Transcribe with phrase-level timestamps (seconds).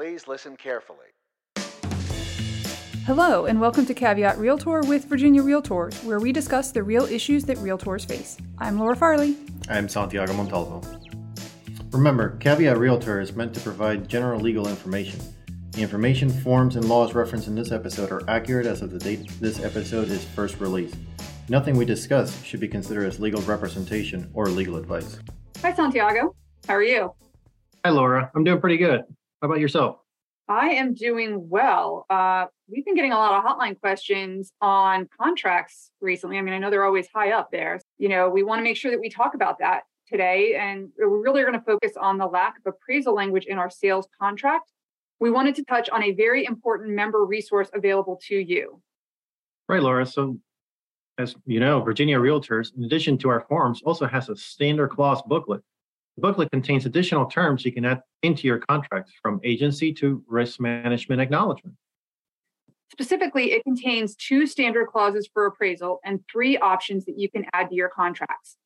[0.00, 1.08] Please listen carefully.
[3.04, 7.44] Hello, and welcome to Caveat Realtor with Virginia Realtors, where we discuss the real issues
[7.44, 8.38] that realtors face.
[8.56, 9.36] I'm Laura Farley.
[9.68, 10.80] I'm Santiago Montalvo.
[11.92, 15.20] Remember, Caveat Realtor is meant to provide general legal information.
[15.72, 19.30] The information, forms, and laws referenced in this episode are accurate as of the date
[19.38, 20.96] this episode is first released.
[21.50, 25.18] Nothing we discuss should be considered as legal representation or legal advice.
[25.60, 26.34] Hi, Santiago.
[26.66, 27.12] How are you?
[27.84, 28.30] Hi, Laura.
[28.34, 29.04] I'm doing pretty good.
[29.40, 29.96] How about yourself?
[30.48, 32.06] I am doing well.
[32.10, 36.38] Uh, we've been getting a lot of hotline questions on contracts recently.
[36.38, 37.80] I mean, I know they're always high up there.
[37.98, 40.56] You know, we want to make sure that we talk about that today.
[40.56, 44.08] And we're really going to focus on the lack of appraisal language in our sales
[44.20, 44.72] contract
[45.20, 48.80] we wanted to touch on a very important member resource available to you.
[49.68, 50.04] Right, Laura.
[50.06, 50.38] So,
[51.18, 55.22] as you know, Virginia Realtors, in addition to our forms, also has a standard clause
[55.22, 55.60] booklet.
[56.20, 60.60] The booklet contains additional terms you can add into your contracts from agency to risk
[60.60, 61.76] management acknowledgement.
[62.92, 67.70] Specifically, it contains two standard clauses for appraisal and three options that you can add
[67.70, 68.58] to your contracts.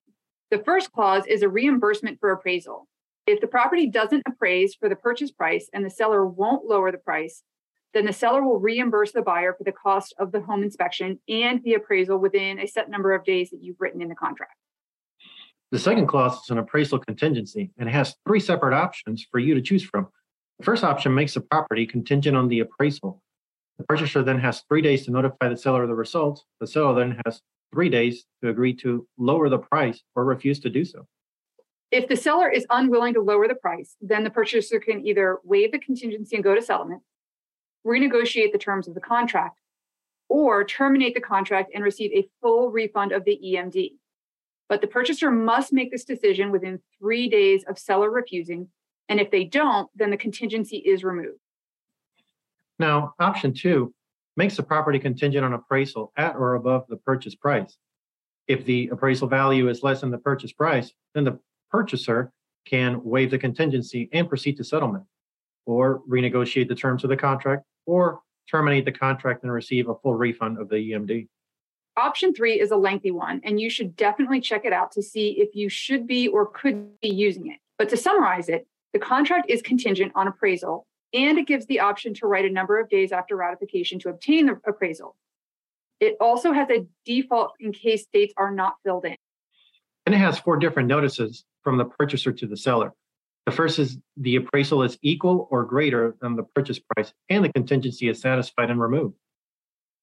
[0.50, 2.88] The first clause is a reimbursement for appraisal.
[3.24, 6.98] If the property doesn't appraise for the purchase price and the seller won't lower the
[6.98, 7.44] price,
[7.92, 11.62] then the seller will reimburse the buyer for the cost of the home inspection and
[11.62, 14.56] the appraisal within a set number of days that you've written in the contract.
[15.74, 19.60] The second clause is an appraisal contingency and has three separate options for you to
[19.60, 20.06] choose from.
[20.60, 23.20] The first option makes the property contingent on the appraisal.
[23.78, 26.44] The purchaser then has three days to notify the seller of the results.
[26.60, 30.70] The seller then has three days to agree to lower the price or refuse to
[30.70, 31.08] do so.
[31.90, 35.72] If the seller is unwilling to lower the price, then the purchaser can either waive
[35.72, 37.02] the contingency and go to settlement,
[37.84, 39.58] renegotiate the terms of the contract,
[40.28, 43.94] or terminate the contract and receive a full refund of the EMD.
[44.68, 48.68] But the purchaser must make this decision within three days of seller refusing.
[49.08, 51.38] And if they don't, then the contingency is removed.
[52.78, 53.94] Now, option two
[54.36, 57.76] makes the property contingent on appraisal at or above the purchase price.
[58.48, 61.38] If the appraisal value is less than the purchase price, then the
[61.70, 62.32] purchaser
[62.66, 65.04] can waive the contingency and proceed to settlement,
[65.66, 68.20] or renegotiate the terms of the contract, or
[68.50, 71.28] terminate the contract and receive a full refund of the EMD.
[71.96, 75.36] Option three is a lengthy one, and you should definitely check it out to see
[75.38, 77.58] if you should be or could be using it.
[77.78, 82.12] But to summarize it, the contract is contingent on appraisal, and it gives the option
[82.14, 85.14] to write a number of days after ratification to obtain the appraisal.
[86.00, 89.16] It also has a default in case dates are not filled in.
[90.04, 92.92] And it has four different notices from the purchaser to the seller.
[93.46, 97.52] The first is the appraisal is equal or greater than the purchase price and the
[97.52, 99.14] contingency is satisfied and removed.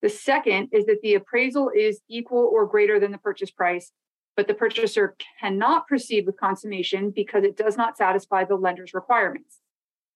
[0.01, 3.91] The second is that the appraisal is equal or greater than the purchase price,
[4.35, 9.59] but the purchaser cannot proceed with consummation because it does not satisfy the lender's requirements.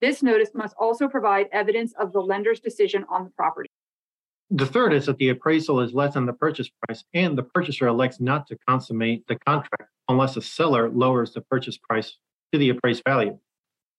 [0.02, 3.70] This notice must also provide evidence of the lender's decision on the property.
[4.50, 7.88] The third is that the appraisal is less than the purchase price and the purchaser
[7.88, 12.18] elects not to consummate the contract unless the seller lowers the purchase price
[12.52, 13.38] to the appraised value.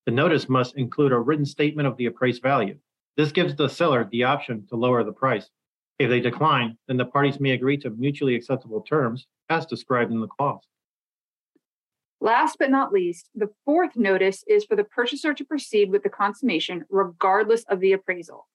[0.07, 2.77] The notice must include a written statement of the appraised value.
[3.17, 5.49] This gives the seller the option to lower the price.
[5.99, 10.21] If they decline, then the parties may agree to mutually acceptable terms as described in
[10.21, 10.67] the clause.
[12.21, 16.09] Last but not least, the fourth notice is for the purchaser to proceed with the
[16.09, 18.47] consummation regardless of the appraisal.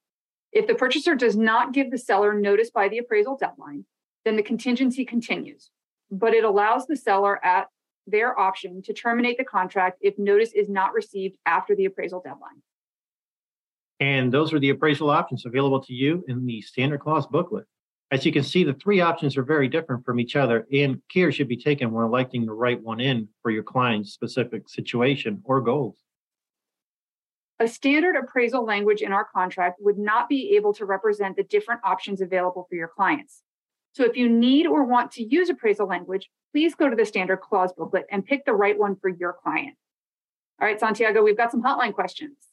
[0.51, 3.85] If the purchaser does not give the seller notice by the appraisal deadline,
[4.25, 5.72] then the contingency continues,
[6.12, 7.68] but it allows the seller at
[8.06, 12.62] their option to terminate the contract if notice is not received after the appraisal deadline.
[14.01, 17.66] And those are the appraisal options available to you in the standard clause booklet.
[18.09, 21.31] As you can see, the three options are very different from each other, and care
[21.31, 25.62] should be taken when electing the right one in for your client's specific situation or
[25.62, 26.00] goals.
[27.59, 31.81] A standard appraisal language in our contract would not be able to represent the different
[31.85, 33.44] options available for your clients.
[33.94, 37.38] So if you need or want to use appraisal language, please go to the standard
[37.38, 39.75] clause booklet and pick the right one for your client.
[40.59, 42.50] All right, Santiago, we've got some hotline questions.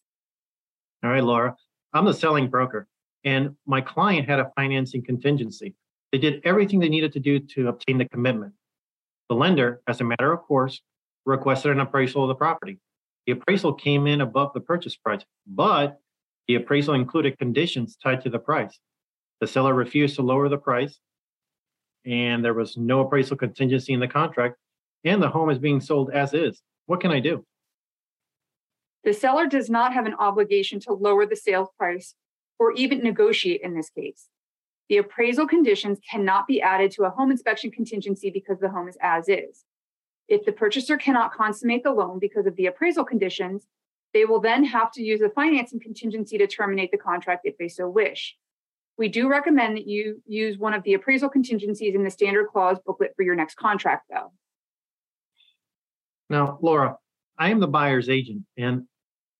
[1.05, 1.57] All right, Laura.
[1.93, 2.87] I'm the selling broker,
[3.25, 5.75] and my client had a financing contingency.
[6.13, 8.53] They did everything they needed to do to obtain the commitment.
[9.29, 10.81] The lender, as a matter of course,
[11.25, 12.79] requested an appraisal of the property.
[13.27, 16.01] The appraisal came in above the purchase price, but
[16.47, 18.79] the appraisal included conditions tied to the price.
[19.41, 20.99] The seller refused to lower the price,
[22.05, 24.57] and there was no appraisal contingency in the contract,
[25.05, 26.61] and the home is being sold as is.
[26.87, 27.45] What can I do?
[29.05, 32.15] The seller does not have an obligation to lower the sales price
[32.59, 34.29] or even negotiate in this case.
[34.89, 38.97] The appraisal conditions cannot be added to a home inspection contingency because the home is
[39.01, 39.65] as is.
[40.29, 43.67] If the purchaser cannot consummate the loan because of the appraisal conditions,
[44.15, 47.69] They will then have to use a financing contingency to terminate the contract if they
[47.69, 48.37] so wish.
[48.97, 52.79] We do recommend that you use one of the appraisal contingencies in the standard clause
[52.85, 54.33] booklet for your next contract, though.
[56.31, 56.99] Now, Laura,
[57.39, 58.85] I am the buyer's agent and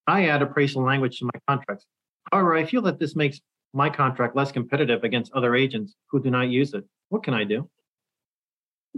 [0.07, 1.85] I add appraisal language to my contracts.
[2.31, 3.41] However, I feel that this makes
[3.75, 6.85] my contract less competitive against other agents who do not use it.
[7.09, 7.69] What can I do?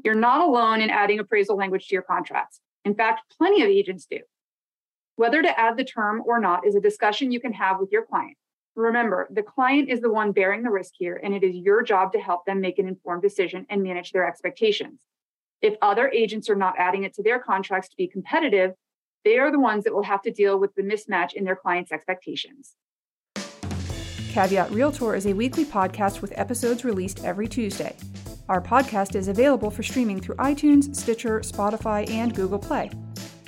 [0.04, 2.60] You're not alone in adding appraisal language to your contracts.
[2.84, 4.20] In fact, plenty of agents do.
[5.16, 8.06] Whether to add the term or not is a discussion you can have with your
[8.06, 8.36] client.
[8.76, 12.12] Remember, the client is the one bearing the risk here, and it is your job
[12.12, 15.00] to help them make an informed decision and manage their expectations.
[15.60, 18.72] If other agents are not adding it to their contracts to be competitive,
[19.24, 21.92] they are the ones that will have to deal with the mismatch in their clients'
[21.92, 22.74] expectations.
[24.32, 27.96] Caveat Realtor is a weekly podcast with episodes released every Tuesday.
[28.48, 32.90] Our podcast is available for streaming through iTunes, Stitcher, Spotify, and Google Play.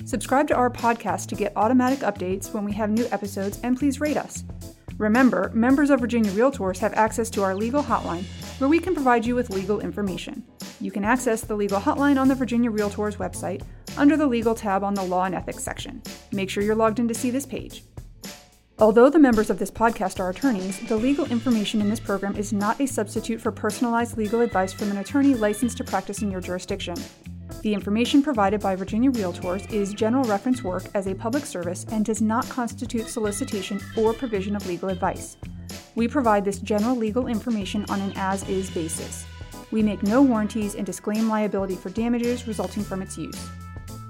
[0.05, 4.01] Subscribe to our podcast to get automatic updates when we have new episodes, and please
[4.01, 4.43] rate us.
[4.97, 8.25] Remember, members of Virginia Realtors have access to our legal hotline,
[8.59, 10.43] where we can provide you with legal information.
[10.79, 13.63] You can access the legal hotline on the Virginia Realtors website
[13.97, 16.01] under the Legal tab on the Law and Ethics section.
[16.31, 17.83] Make sure you're logged in to see this page.
[18.79, 22.51] Although the members of this podcast are attorneys, the legal information in this program is
[22.51, 26.41] not a substitute for personalized legal advice from an attorney licensed to practice in your
[26.41, 26.95] jurisdiction.
[27.61, 32.03] The information provided by Virginia Realtors is general reference work as a public service and
[32.03, 35.37] does not constitute solicitation or provision of legal advice.
[35.95, 39.25] We provide this general legal information on an as is basis.
[39.71, 43.49] We make no warranties and disclaim liability for damages resulting from its use.